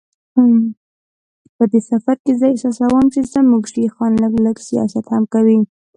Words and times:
په 1.55 1.63
دې 1.71 1.81
سفر 1.91 2.15
کې 2.23 2.33
زه 2.39 2.45
احساسوم 2.53 3.05
چې 3.13 3.19
زموږ 3.33 3.63
شیخان 3.73 4.11
لږ 4.23 4.33
لږ 4.45 4.57
سیاست 4.67 5.05
هم 5.13 5.23
کوي. 5.33 5.59